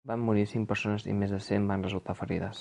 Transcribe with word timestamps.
Van 0.09 0.21
morir 0.27 0.45
cinc 0.53 0.65
persones 0.71 1.05
i 1.13 1.15
més 1.19 1.35
cent 1.51 1.69
van 1.73 1.87
resultar 1.89 2.17
ferides. 2.23 2.59